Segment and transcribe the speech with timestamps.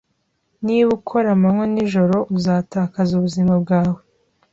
[0.65, 3.99] Niba ukora amanywa n'ijoro, uzatakaza ubuzima bwawe